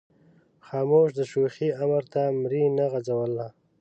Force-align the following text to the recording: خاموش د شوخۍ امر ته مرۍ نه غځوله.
خاموش 0.67 1.09
د 1.15 1.19
شوخۍ 1.31 1.69
امر 1.83 2.03
ته 2.13 2.21
مرۍ 2.41 2.65
نه 2.77 2.85
غځوله. 2.91 3.47